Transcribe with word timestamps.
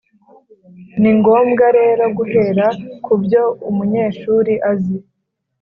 ni 1.01 1.11
ngombwa 1.17 1.65
rero 1.77 2.03
guhera 2.17 2.67
ku 3.03 3.13
byo 3.23 3.43
umunyeshuri 3.69 4.53
azi 4.71 4.97